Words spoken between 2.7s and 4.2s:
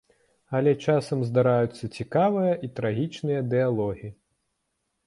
трагічныя дыялогі.